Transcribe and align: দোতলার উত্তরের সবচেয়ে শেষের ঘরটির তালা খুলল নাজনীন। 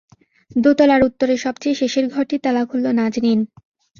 দোতলার 0.55 1.01
উত্তরের 1.03 1.39
সবচেয়ে 1.39 1.79
শেষের 1.81 2.05
ঘরটির 2.07 2.43
তালা 2.43 2.63
খুলল 2.65 2.85
নাজনীন। 2.99 3.39